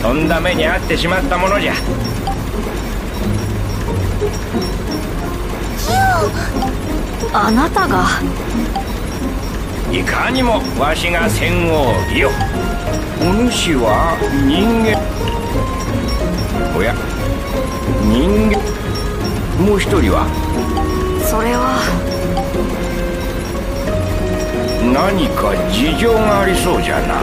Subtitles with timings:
[0.00, 1.74] とんだ目に遭ってしまったものじゃ。
[7.32, 8.06] あなたが。
[9.92, 12.30] いかにもわしが戦王よ。
[13.20, 14.16] お主は
[14.46, 14.98] 人間。
[16.76, 16.94] おや
[18.02, 18.58] 人間。
[19.64, 20.26] もう一人は？
[21.28, 21.76] それは。
[24.92, 27.22] 何か事情がありそうじゃな。